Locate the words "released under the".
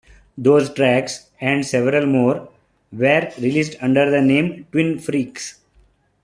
3.37-4.19